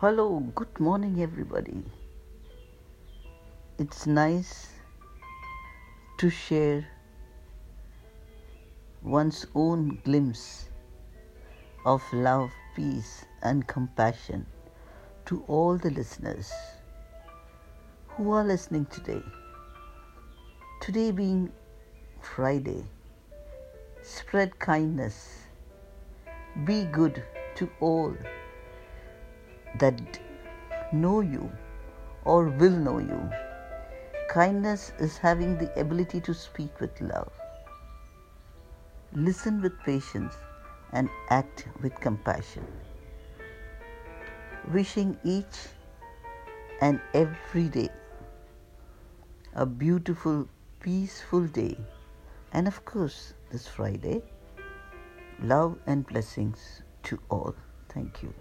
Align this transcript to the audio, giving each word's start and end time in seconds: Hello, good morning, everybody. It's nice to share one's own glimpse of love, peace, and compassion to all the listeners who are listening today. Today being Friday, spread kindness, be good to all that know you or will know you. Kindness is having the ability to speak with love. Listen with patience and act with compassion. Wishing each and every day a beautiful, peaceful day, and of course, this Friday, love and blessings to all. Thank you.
Hello, 0.00 0.38
good 0.54 0.78
morning, 0.78 1.20
everybody. 1.20 1.82
It's 3.78 4.06
nice 4.06 4.68
to 6.18 6.30
share 6.30 6.86
one's 9.02 9.44
own 9.56 9.98
glimpse 10.04 10.68
of 11.84 12.00
love, 12.12 12.52
peace, 12.76 13.24
and 13.42 13.66
compassion 13.66 14.46
to 15.26 15.42
all 15.48 15.76
the 15.76 15.90
listeners 15.90 16.52
who 18.06 18.30
are 18.30 18.44
listening 18.44 18.86
today. 18.86 19.24
Today 20.80 21.10
being 21.10 21.50
Friday, 22.20 22.84
spread 24.02 24.60
kindness, 24.60 25.46
be 26.64 26.84
good 26.84 27.24
to 27.56 27.68
all 27.80 28.14
that 29.78 30.20
know 30.92 31.20
you 31.20 31.50
or 32.24 32.46
will 32.46 32.76
know 32.76 32.98
you. 32.98 33.30
Kindness 34.28 34.92
is 34.98 35.16
having 35.16 35.56
the 35.56 35.72
ability 35.80 36.20
to 36.20 36.34
speak 36.34 36.80
with 36.80 37.00
love. 37.00 37.32
Listen 39.12 39.62
with 39.62 39.78
patience 39.84 40.34
and 40.92 41.08
act 41.30 41.66
with 41.82 41.94
compassion. 42.00 42.66
Wishing 44.72 45.16
each 45.24 45.68
and 46.80 47.00
every 47.14 47.68
day 47.68 47.88
a 49.54 49.66
beautiful, 49.66 50.48
peaceful 50.80 51.46
day, 51.46 51.76
and 52.52 52.68
of 52.68 52.84
course, 52.84 53.34
this 53.50 53.66
Friday, 53.66 54.22
love 55.42 55.78
and 55.86 56.06
blessings 56.06 56.82
to 57.02 57.18
all. 57.28 57.54
Thank 57.88 58.22
you. 58.22 58.32